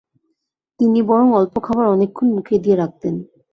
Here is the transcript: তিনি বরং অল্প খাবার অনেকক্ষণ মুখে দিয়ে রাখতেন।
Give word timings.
তিনি 0.79 0.99
বরং 1.01 1.27
অল্প 1.33 1.55
খাবার 1.65 1.85
অনেকক্ষণ 1.87 2.27
মুখে 2.35 2.55
দিয়ে 2.63 2.75
রাখতেন। 2.75 3.15